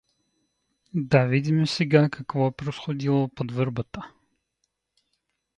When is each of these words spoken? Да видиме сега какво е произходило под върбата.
Да 0.93 1.25
видиме 1.25 1.67
сега 1.67 2.09
какво 2.09 2.47
е 2.47 2.51
произходило 2.51 3.27
под 3.29 3.51
върбата. 3.51 4.11